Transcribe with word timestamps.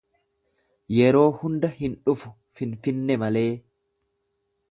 Yeroo 0.99 1.25
hunda 1.41 1.69
hin 1.81 1.99
dhufu 2.09 2.33
Finfinne 2.61 3.21
malee. 3.25 3.47